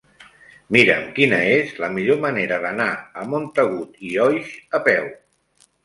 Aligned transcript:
Mira'm 0.77 1.03
quina 1.19 1.41
és 1.59 1.75
la 1.85 1.91
millor 1.99 2.19
manera 2.25 2.59
d'anar 2.65 2.91
a 3.25 3.29
Montagut 3.37 4.05
i 4.13 4.19
Oix 4.29 4.53
a 4.81 4.85
peu. 4.93 5.11